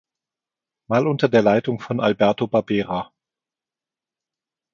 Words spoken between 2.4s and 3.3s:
Barbera.